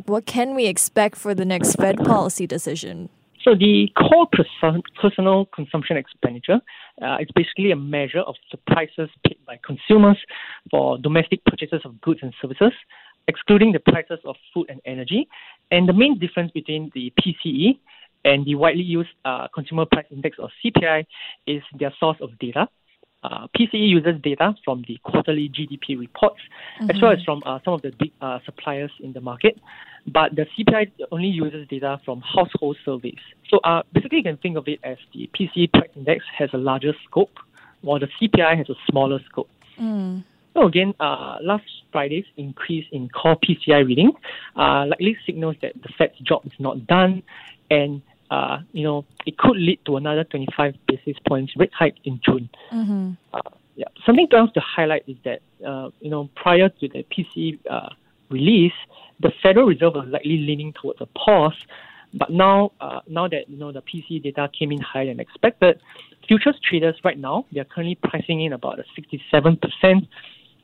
What 0.06 0.26
can 0.26 0.56
we 0.56 0.66
expect 0.66 1.14
for 1.14 1.32
the 1.32 1.44
next 1.44 1.76
Fed 1.76 1.98
policy 1.98 2.48
decision? 2.48 3.08
So 3.44 3.56
the 3.56 3.88
core 3.96 4.28
personal 5.00 5.46
consumption 5.46 5.96
expenditure 5.96 6.60
uh, 7.02 7.16
is 7.20 7.28
basically 7.34 7.72
a 7.72 7.76
measure 7.76 8.20
of 8.20 8.36
the 8.52 8.58
prices 8.68 9.10
paid 9.26 9.38
by 9.46 9.58
consumers 9.64 10.18
for 10.70 10.96
domestic 10.98 11.44
purchases 11.44 11.80
of 11.84 12.00
goods 12.02 12.20
and 12.22 12.32
services, 12.40 12.72
excluding 13.26 13.72
the 13.72 13.80
prices 13.80 14.20
of 14.24 14.36
food 14.54 14.66
and 14.68 14.80
energy. 14.86 15.28
And 15.72 15.88
the 15.88 15.92
main 15.92 16.18
difference 16.18 16.52
between 16.52 16.92
the 16.94 17.12
PCE 17.20 17.78
and 18.24 18.44
the 18.46 18.54
widely 18.54 18.82
used 18.82 19.10
uh, 19.24 19.48
consumer 19.52 19.86
price 19.90 20.06
index 20.10 20.36
or 20.38 20.48
CPI 20.64 21.04
is 21.48 21.62
their 21.78 21.92
source 21.98 22.18
of 22.20 22.38
data. 22.38 22.68
Uh, 23.22 23.46
PCE 23.56 23.88
uses 23.88 24.20
data 24.22 24.54
from 24.64 24.84
the 24.88 24.98
quarterly 25.04 25.48
GDP 25.48 25.98
reports, 25.98 26.40
mm-hmm. 26.80 26.90
as 26.90 27.00
well 27.00 27.12
as 27.12 27.22
from 27.22 27.42
uh, 27.46 27.58
some 27.64 27.74
of 27.74 27.82
the 27.82 27.92
big 27.98 28.10
uh, 28.20 28.38
suppliers 28.44 28.90
in 29.00 29.12
the 29.12 29.20
market. 29.20 29.58
But 30.06 30.34
the 30.34 30.46
CPI 30.58 30.90
only 31.12 31.28
uses 31.28 31.68
data 31.68 32.00
from 32.04 32.20
household 32.22 32.76
surveys. 32.84 33.20
So 33.48 33.58
uh, 33.58 33.82
basically, 33.92 34.18
you 34.18 34.24
can 34.24 34.38
think 34.38 34.56
of 34.56 34.66
it 34.66 34.80
as 34.82 34.96
the 35.14 35.30
PCE 35.38 35.72
price 35.72 35.90
index 35.94 36.24
has 36.36 36.50
a 36.52 36.58
larger 36.58 36.92
scope, 37.08 37.38
while 37.82 38.00
the 38.00 38.08
CPI 38.20 38.56
has 38.56 38.68
a 38.68 38.74
smaller 38.90 39.20
scope. 39.28 39.50
Mm. 39.80 40.24
So 40.54 40.66
again, 40.66 40.94
uh, 41.00 41.36
last 41.40 41.64
Friday's 41.92 42.24
increase 42.36 42.86
in 42.92 43.08
core 43.08 43.36
PCI 43.36 43.86
reading 43.86 44.12
uh, 44.56 44.86
likely 44.86 45.16
signals 45.24 45.56
that 45.62 45.74
the 45.74 45.88
Fed's 45.96 46.18
job 46.18 46.44
is 46.44 46.52
not 46.58 46.86
done, 46.86 47.22
and 47.70 48.02
uh, 48.32 48.60
you 48.72 48.82
know, 48.82 49.04
it 49.26 49.36
could 49.36 49.58
lead 49.58 49.78
to 49.84 49.98
another 49.98 50.24
25 50.24 50.74
basis 50.88 51.16
points 51.28 51.52
rate 51.54 51.70
hike 51.74 51.96
in 52.04 52.18
June. 52.24 52.48
Mm-hmm. 52.72 53.10
Uh, 53.34 53.40
yeah. 53.76 53.84
Something 54.06 54.26
else 54.32 54.50
to 54.52 54.60
highlight 54.60 55.04
is 55.06 55.16
that, 55.24 55.40
uh, 55.66 55.90
you 56.00 56.08
know, 56.08 56.30
prior 56.34 56.70
to 56.70 56.88
the 56.88 57.04
PC 57.12 57.58
uh, 57.70 57.90
release, 58.30 58.72
the 59.20 59.32
Federal 59.42 59.66
Reserve 59.66 59.94
was 59.96 60.08
likely 60.08 60.38
leaning 60.38 60.72
towards 60.72 61.02
a 61.02 61.06
pause. 61.06 61.60
But 62.14 62.30
now, 62.30 62.72
uh, 62.80 63.00
now 63.06 63.28
that 63.28 63.48
you 63.48 63.58
know 63.58 63.72
the 63.72 63.82
PC 63.82 64.22
data 64.22 64.48
came 64.58 64.72
in 64.72 64.80
higher 64.80 65.06
than 65.06 65.20
expected, 65.20 65.80
futures 66.26 66.58
traders 66.62 66.96
right 67.04 67.18
now 67.18 67.46
they 67.52 67.60
are 67.60 67.64
currently 67.64 67.94
pricing 67.94 68.42
in 68.42 68.52
about 68.52 68.78
a 68.78 68.84
67 68.94 69.56
percent 69.56 70.06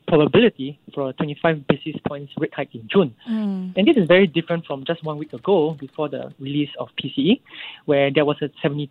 probability 0.09 0.79
for 0.93 1.09
a 1.09 1.13
25 1.13 1.67
basis 1.67 1.95
points 2.07 2.33
rate 2.37 2.53
hike 2.53 2.75
in 2.75 2.87
June. 2.91 3.15
Mm. 3.29 3.73
And 3.77 3.87
this 3.87 3.95
is 3.95 4.07
very 4.07 4.27
different 4.27 4.65
from 4.65 4.83
just 4.85 5.03
one 5.03 5.17
week 5.17 5.33
ago 5.33 5.75
before 5.79 6.09
the 6.09 6.33
release 6.39 6.71
of 6.79 6.89
PCE, 7.01 7.41
where 7.85 8.11
there 8.11 8.25
was 8.25 8.37
a 8.41 8.49
72% 8.65 8.89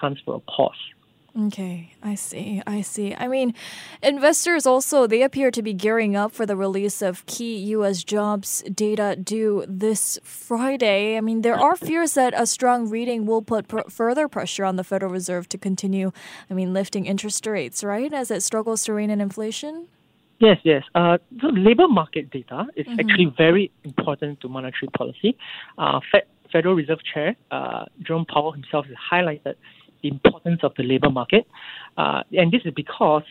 chance 0.00 0.18
for 0.24 0.36
a 0.36 0.40
pause. 0.40 0.76
Okay, 1.38 1.94
I 2.02 2.16
see. 2.16 2.62
I 2.66 2.80
see. 2.80 3.14
I 3.14 3.28
mean, 3.28 3.54
investors 4.02 4.66
also 4.66 5.06
they 5.06 5.22
appear 5.22 5.52
to 5.52 5.62
be 5.62 5.72
gearing 5.72 6.16
up 6.16 6.32
for 6.32 6.44
the 6.46 6.56
release 6.56 7.00
of 7.00 7.24
key 7.26 7.58
US 7.76 8.02
jobs 8.02 8.64
data 8.74 9.14
due 9.14 9.64
this 9.68 10.18
Friday. 10.24 11.16
I 11.16 11.20
mean, 11.20 11.42
there 11.42 11.54
are 11.54 11.76
fears 11.76 12.14
that 12.14 12.34
a 12.36 12.44
strong 12.44 12.88
reading 12.88 13.24
will 13.24 13.42
put 13.42 13.68
pr- 13.68 13.88
further 13.88 14.26
pressure 14.26 14.64
on 14.64 14.76
the 14.76 14.84
Federal 14.84 15.12
Reserve 15.12 15.48
to 15.50 15.58
continue, 15.58 16.10
I 16.50 16.54
mean, 16.54 16.72
lifting 16.72 17.06
interest 17.06 17.46
rates, 17.46 17.84
right, 17.84 18.12
as 18.12 18.32
it 18.32 18.42
struggles 18.42 18.82
to 18.84 18.94
rein 18.94 19.10
in 19.10 19.20
inflation. 19.20 19.86
Yes, 20.38 20.58
yes. 20.62 20.84
Uh, 20.94 21.18
the 21.30 21.48
labor 21.48 21.88
market 21.88 22.30
data 22.30 22.66
is 22.76 22.86
mm-hmm. 22.86 23.00
actually 23.00 23.34
very 23.36 23.70
important 23.84 24.40
to 24.40 24.48
monetary 24.48 24.88
policy. 24.96 25.36
Uh, 25.76 26.00
Fed, 26.12 26.22
Federal 26.52 26.74
Reserve 26.74 27.00
Chair 27.12 27.36
uh, 27.50 27.84
Jerome 28.02 28.24
Powell 28.24 28.52
himself 28.52 28.86
has 28.86 28.96
highlighted 29.12 29.54
the 30.02 30.08
importance 30.08 30.60
of 30.62 30.72
the 30.76 30.84
labor 30.84 31.10
market, 31.10 31.46
uh, 31.96 32.22
and 32.32 32.52
this 32.52 32.62
is 32.64 32.72
because 32.72 33.24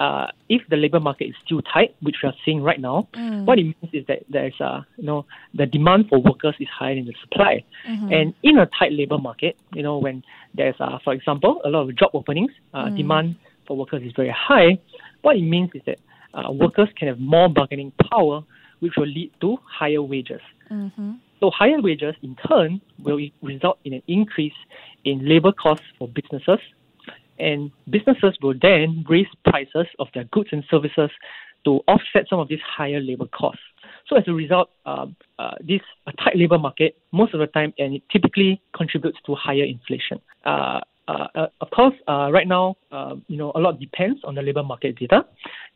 uh, 0.00 0.26
if 0.48 0.62
the 0.70 0.76
labor 0.76 0.98
market 0.98 1.26
is 1.26 1.34
still 1.44 1.60
tight, 1.62 1.94
which 2.00 2.16
we 2.22 2.28
are 2.28 2.34
seeing 2.44 2.62
right 2.62 2.80
now, 2.80 3.06
mm. 3.12 3.44
what 3.44 3.58
it 3.58 3.64
means 3.64 3.92
is 3.92 4.06
that 4.06 4.24
there's 4.28 4.58
uh, 4.60 4.80
you 4.96 5.04
know 5.04 5.26
the 5.52 5.66
demand 5.66 6.08
for 6.08 6.18
workers 6.18 6.54
is 6.58 6.68
higher 6.68 6.94
than 6.94 7.04
the 7.04 7.14
supply, 7.20 7.62
mm-hmm. 7.86 8.10
and 8.10 8.34
in 8.42 8.58
a 8.58 8.66
tight 8.78 8.92
labor 8.92 9.18
market, 9.18 9.56
you 9.74 9.82
know 9.82 9.98
when 9.98 10.24
there's 10.54 10.74
uh, 10.80 10.98
for 11.04 11.12
example 11.12 11.60
a 11.64 11.68
lot 11.68 11.88
of 11.88 11.94
job 11.96 12.10
openings, 12.14 12.52
uh, 12.72 12.86
mm. 12.86 12.96
demand 12.96 13.36
for 13.66 13.76
workers 13.76 14.02
is 14.02 14.12
very 14.16 14.34
high. 14.36 14.78
What 15.22 15.36
it 15.36 15.42
means 15.42 15.70
is 15.74 15.82
that 15.86 15.98
uh, 16.34 16.50
workers 16.52 16.88
can 16.98 17.08
have 17.08 17.18
more 17.18 17.48
bargaining 17.48 17.92
power, 18.10 18.42
which 18.80 18.92
will 18.96 19.06
lead 19.06 19.30
to 19.40 19.56
higher 19.64 20.02
wages. 20.02 20.40
Mm-hmm. 20.70 21.12
So 21.40 21.50
higher 21.50 21.80
wages, 21.80 22.14
in 22.22 22.36
turn, 22.48 22.80
will 22.98 23.20
result 23.42 23.78
in 23.84 23.92
an 23.94 24.02
increase 24.08 24.58
in 25.04 25.28
labor 25.28 25.52
costs 25.52 25.84
for 25.98 26.08
businesses, 26.08 26.58
and 27.38 27.70
businesses 27.90 28.36
will 28.42 28.54
then 28.60 29.04
raise 29.08 29.26
prices 29.44 29.86
of 29.98 30.08
their 30.14 30.24
goods 30.24 30.48
and 30.52 30.64
services 30.70 31.10
to 31.64 31.80
offset 31.88 32.26
some 32.28 32.38
of 32.38 32.48
these 32.48 32.60
higher 32.64 33.00
labor 33.00 33.26
costs. 33.26 33.62
So 34.08 34.16
as 34.16 34.24
a 34.26 34.32
result, 34.32 34.70
um, 34.86 35.16
uh, 35.38 35.52
this 35.60 35.80
a 36.06 36.12
tight 36.12 36.36
labor 36.36 36.58
market 36.58 36.96
most 37.12 37.34
of 37.34 37.40
the 37.40 37.46
time, 37.46 37.72
and 37.78 37.94
it 37.94 38.02
typically 38.12 38.60
contributes 38.76 39.18
to 39.26 39.34
higher 39.34 39.64
inflation. 39.64 40.20
Uh, 40.44 40.80
uh, 41.06 41.26
uh, 41.34 41.46
of 41.60 41.70
course, 41.70 41.94
uh, 42.08 42.30
right 42.32 42.48
now, 42.48 42.76
uh, 42.90 43.14
you 43.28 43.36
know, 43.36 43.52
a 43.54 43.58
lot 43.58 43.78
depends 43.78 44.20
on 44.24 44.34
the 44.34 44.42
labor 44.42 44.62
market 44.62 44.98
data. 44.98 45.24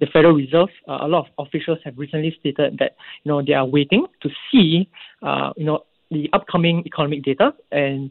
The 0.00 0.06
Federal 0.06 0.34
Reserve, 0.34 0.68
uh, 0.88 0.98
a 1.02 1.08
lot 1.08 1.26
of 1.26 1.46
officials 1.46 1.78
have 1.84 1.98
recently 1.98 2.34
stated 2.40 2.78
that, 2.78 2.96
you 3.24 3.30
know, 3.30 3.42
they 3.42 3.52
are 3.52 3.66
waiting 3.66 4.06
to 4.22 4.30
see, 4.50 4.88
uh, 5.22 5.52
you 5.56 5.64
know, 5.64 5.84
the 6.10 6.30
upcoming 6.32 6.82
economic 6.86 7.22
data 7.22 7.52
and, 7.70 8.10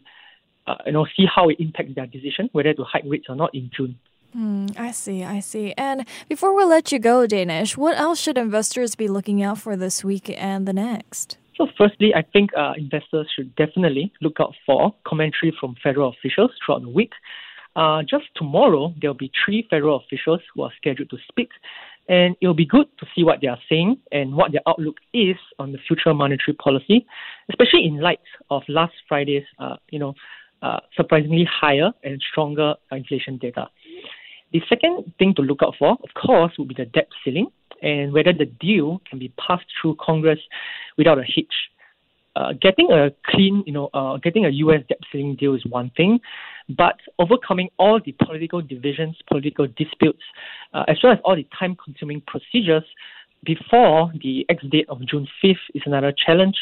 you 0.85 0.91
know, 0.91 1.07
see 1.15 1.25
how 1.33 1.49
it 1.49 1.57
impacts 1.59 1.95
their 1.95 2.05
decision 2.05 2.49
whether 2.51 2.73
to 2.73 2.83
hike 2.83 3.03
rates 3.07 3.25
or 3.29 3.35
not 3.35 3.53
in 3.55 3.71
June. 3.75 3.97
Mm, 4.37 4.77
I 4.77 4.91
see, 4.91 5.23
I 5.23 5.39
see. 5.39 5.73
And 5.77 6.05
before 6.29 6.55
we 6.55 6.63
let 6.65 6.91
you 6.91 6.99
go, 6.99 7.25
Danish, 7.25 7.77
what 7.77 7.97
else 7.97 8.19
should 8.19 8.37
investors 8.37 8.93
be 8.93 9.07
looking 9.07 9.41
out 9.41 9.57
for 9.57 9.75
this 9.75 10.03
week 10.03 10.31
and 10.37 10.67
the 10.67 10.73
next? 10.73 11.37
So, 11.57 11.67
firstly, 11.77 12.13
I 12.15 12.21
think 12.21 12.51
uh, 12.55 12.73
investors 12.77 13.27
should 13.35 13.55
definitely 13.55 14.13
look 14.21 14.37
out 14.39 14.53
for 14.65 14.93
commentary 15.07 15.55
from 15.59 15.75
federal 15.81 16.09
officials 16.09 16.51
throughout 16.63 16.83
the 16.83 16.89
week. 16.89 17.13
Uh, 17.75 18.01
just 18.03 18.25
tomorrow, 18.35 18.93
there 19.01 19.09
will 19.09 19.17
be 19.17 19.31
three 19.43 19.65
federal 19.69 19.97
officials 19.97 20.39
who 20.53 20.63
are 20.63 20.71
scheduled 20.77 21.09
to 21.09 21.17
speak, 21.29 21.49
and 22.09 22.35
it 22.41 22.47
will 22.47 22.53
be 22.53 22.65
good 22.65 22.87
to 22.99 23.05
see 23.15 23.23
what 23.23 23.39
they 23.41 23.47
are 23.47 23.59
saying 23.69 23.97
and 24.11 24.35
what 24.35 24.51
their 24.51 24.61
outlook 24.67 24.97
is 25.13 25.35
on 25.59 25.71
the 25.71 25.77
future 25.87 26.13
monetary 26.13 26.55
policy, 26.55 27.05
especially 27.49 27.85
in 27.85 27.99
light 27.99 28.19
of 28.49 28.63
last 28.67 28.93
Friday's, 29.07 29.45
uh, 29.59 29.77
you 29.89 29.99
know, 29.99 30.13
uh, 30.61 30.79
surprisingly 30.95 31.47
higher 31.49 31.91
and 32.03 32.21
stronger 32.31 32.73
inflation 32.91 33.37
data. 33.37 33.67
The 34.53 34.61
second 34.69 35.13
thing 35.19 35.33
to 35.35 35.41
look 35.41 35.59
out 35.61 35.75
for, 35.77 35.91
of 35.91 36.09
course, 36.15 36.53
would 36.57 36.69
be 36.69 36.75
the 36.75 36.85
debt 36.85 37.09
ceiling 37.23 37.47
and 37.81 38.11
whether 38.11 38.33
the 38.33 38.45
deal 38.45 39.01
can 39.09 39.19
be 39.19 39.31
passed 39.37 39.65
through 39.79 39.97
Congress 39.99 40.39
without 40.97 41.19
a 41.19 41.23
hitch. 41.23 41.53
Uh, 42.35 42.53
getting 42.61 42.91
a 42.91 43.09
clean, 43.25 43.63
you 43.65 43.73
know, 43.73 43.89
uh, 43.95 44.17
getting 44.17 44.45
a 44.45 44.49
U.S. 44.49 44.81
debt 44.87 44.99
ceiling 45.11 45.35
deal 45.35 45.55
is 45.55 45.65
one 45.69 45.91
thing, 45.97 46.19
but 46.77 46.95
overcoming 47.17 47.67
all 47.79 47.99
the 48.05 48.11
political 48.23 48.61
divisions, 48.61 49.17
political 49.27 49.65
disputes, 49.75 50.21
uh, 50.73 50.83
as 50.87 50.97
well 51.03 51.13
as 51.13 51.19
all 51.25 51.35
the 51.35 51.47
time-consuming 51.57 52.21
procedures 52.27 52.83
before 53.43 54.11
the 54.21 54.45
X-date 54.49 54.87
of 54.87 55.03
June 55.07 55.27
5th 55.43 55.55
is 55.73 55.81
another 55.85 56.13
challenge, 56.25 56.55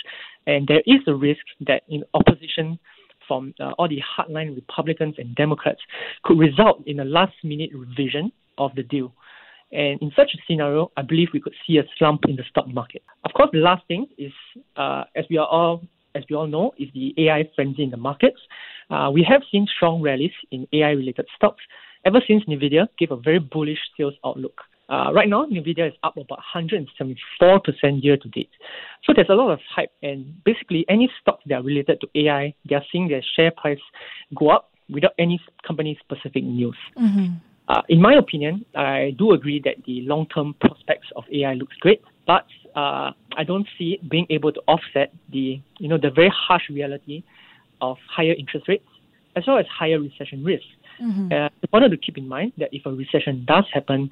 and 0.48 0.66
there 0.68 0.82
is 0.86 1.02
a 1.08 1.14
risk 1.14 1.42
that 1.62 1.84
in 1.90 2.04
opposition 2.14 2.80
from 3.28 3.54
uh, 3.60 3.72
all 3.78 3.88
the 3.88 4.02
hardline 4.02 4.56
Republicans 4.56 5.16
and 5.18 5.36
Democrats 5.36 5.80
could 6.24 6.38
result 6.38 6.84
in 6.86 7.00
a 7.00 7.06
last-minute 7.06 7.72
revision 7.74 8.32
of 8.58 8.74
the 8.76 8.84
deal. 8.84 9.14
And 9.72 10.02
in 10.02 10.12
such 10.16 10.32
a 10.34 10.38
scenario, 10.48 10.92
I 10.96 11.02
believe 11.02 11.30
we 11.34 11.42
could 11.42 11.56
see 11.66 11.78
a 11.78 11.84
slump 11.98 12.22
in 12.28 12.36
the 12.36 12.44
stock 12.50 12.68
market. 12.68 13.04
Of 13.24 13.34
course, 13.34 13.50
the 13.52 13.60
last 13.60 13.86
thing 13.88 14.08
is, 14.18 14.32
uh, 14.78 15.04
as 15.16 15.26
we 15.30 15.38
are 15.38 15.48
all 15.48 15.84
as 16.16 16.24
we 16.30 16.36
all 16.36 16.48
know, 16.48 16.72
is 16.80 16.88
the 16.94 17.14
AI 17.18 17.44
frenzy 17.56 17.84
in 17.84 17.90
the 17.90 17.98
markets. 17.98 18.40
Uh, 18.90 19.12
we 19.14 19.22
have 19.22 19.42
seen 19.52 19.68
strong 19.76 20.02
rallies 20.02 20.32
in 20.52 20.66
AI-related 20.72 21.28
stocks 21.36 21.62
ever 22.06 22.22
since 22.26 22.44
Nvidia 22.46 22.88
gave 22.98 23.12
a 23.12 23.18
very 23.18 23.40
bullish 23.40 23.80
sales 23.98 24.14
outlook. 24.26 24.62
Uh, 24.88 25.12
right 25.14 25.28
now, 25.28 25.46
Nvidia 25.46 25.88
is 25.88 25.94
up 26.04 26.16
about 26.18 26.40
174% 26.56 28.04
year 28.04 28.18
to 28.18 28.30
date. 28.30 28.50
So 29.04 29.14
there's 29.16 29.30
a 29.30 29.34
lot 29.34 29.52
of 29.52 29.60
hype, 29.76 29.92
and 30.04 30.44
basically 30.44 30.86
any 30.90 31.10
stocks 31.22 31.44
that 31.48 31.56
are 31.56 31.64
related 31.64 32.02
to 32.02 32.08
AI, 32.16 32.54
they 32.70 32.76
are 32.76 32.84
seeing 32.92 33.08
their 33.08 33.24
share 33.36 33.52
price 33.52 33.80
go 34.38 34.50
up 34.50 34.72
without 34.90 35.14
any 35.18 35.40
company 35.66 35.98
specific 36.04 36.44
news. 36.44 36.78
Mm-hmm. 36.98 37.34
Uh, 37.68 37.82
in 37.90 38.00
my 38.00 38.14
opinion, 38.14 38.64
I 38.76 39.16
do 39.18 39.32
agree 39.32 39.60
that 39.66 39.84
the 39.86 40.02
long 40.02 40.28
term 40.28 40.54
prospects 40.60 41.08
of 41.16 41.24
AI 41.34 41.54
looks 41.54 41.76
great, 41.80 42.02
but 42.28 42.46
uh, 42.76 43.12
I 43.36 43.44
don't 43.46 43.68
see 43.78 43.94
it 43.94 44.08
being 44.08 44.28
able 44.30 44.52
to 44.52 44.62
offset 44.68 45.12
the 45.32 45.60
you 45.80 45.88
know 45.88 45.98
the 45.98 46.12
very 46.12 46.32
harsh 46.32 46.70
reality 46.70 47.24
of 47.82 47.98
higher 48.08 48.34
interest 48.34 48.68
rates 48.68 48.86
as 49.36 49.44
well 49.48 49.58
as 49.58 49.66
higher 49.68 50.00
recession 50.00 50.44
risk. 50.44 50.64
Mm-hmm. 51.02 51.32
It's 51.32 51.56
important 51.64 51.92
to 51.92 51.98
keep 51.98 52.18
in 52.18 52.28
mind 52.28 52.54
that 52.58 52.70
if 52.72 52.86
a 52.86 52.92
recession 52.92 53.46
does 53.46 53.66
happen, 53.74 54.12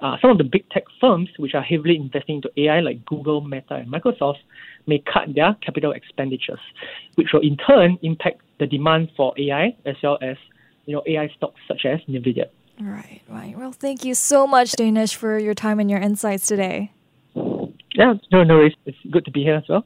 uh, 0.00 0.16
some 0.20 0.30
of 0.30 0.38
the 0.38 0.44
big 0.44 0.68
tech 0.70 0.84
firms 1.00 1.28
which 1.38 1.54
are 1.54 1.62
heavily 1.62 1.96
investing 1.96 2.36
into 2.36 2.50
AI, 2.56 2.80
like 2.80 3.04
Google, 3.06 3.40
Meta, 3.40 3.76
and 3.76 3.90
Microsoft, 3.90 4.38
may 4.86 5.02
cut 5.12 5.34
their 5.34 5.54
capital 5.64 5.92
expenditures, 5.92 6.60
which 7.14 7.28
will 7.32 7.40
in 7.40 7.56
turn 7.56 7.98
impact 8.02 8.42
the 8.58 8.66
demand 8.66 9.10
for 9.16 9.32
AI 9.38 9.76
as 9.86 9.96
well 10.02 10.18
as 10.22 10.36
you 10.86 10.94
know 10.94 11.02
AI 11.06 11.28
stocks 11.36 11.60
such 11.66 11.84
as 11.84 12.00
Nvidia. 12.08 12.46
Right, 12.80 13.22
right. 13.28 13.56
Well, 13.56 13.72
thank 13.72 14.04
you 14.04 14.14
so 14.14 14.46
much, 14.46 14.72
Danish, 14.72 15.14
for 15.14 15.38
your 15.38 15.54
time 15.54 15.78
and 15.78 15.88
your 15.88 16.00
insights 16.00 16.46
today. 16.46 16.92
Yeah, 17.94 18.14
no, 18.32 18.42
no 18.42 18.56
worries. 18.56 18.74
It's 18.86 18.98
good 19.10 19.24
to 19.24 19.30
be 19.30 19.44
here 19.44 19.54
as 19.56 19.64
well. 19.68 19.84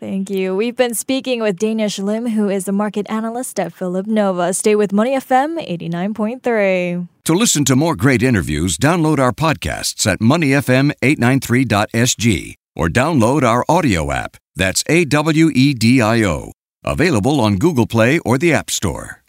Thank 0.00 0.30
you. 0.30 0.56
We've 0.56 0.76
been 0.76 0.94
speaking 0.94 1.42
with 1.42 1.58
Danish 1.58 1.98
Lim, 1.98 2.28
who 2.30 2.48
is 2.48 2.66
a 2.66 2.72
market 2.72 3.06
analyst 3.10 3.60
at 3.60 3.72
Phillip 3.72 4.06
Nova. 4.06 4.52
Stay 4.54 4.74
with 4.74 4.92
Money 4.92 5.16
FM 5.16 5.58
89.3. 5.68 7.08
To 7.24 7.34
listen 7.34 7.64
to 7.66 7.76
more 7.76 7.94
great 7.94 8.22
interviews, 8.22 8.76
download 8.78 9.18
our 9.18 9.32
podcasts 9.32 10.06
at 10.10 10.18
moneyfm893.sg 10.18 12.54
or 12.74 12.88
download 12.88 13.42
our 13.44 13.64
audio 13.68 14.10
app. 14.10 14.36
That's 14.56 14.82
A 14.88 15.04
W 15.04 15.50
E 15.54 15.74
D 15.74 16.00
I 16.00 16.24
O. 16.24 16.52
Available 16.84 17.40
on 17.40 17.58
Google 17.58 17.86
Play 17.86 18.18
or 18.20 18.38
the 18.38 18.52
App 18.52 18.70
Store. 18.70 19.21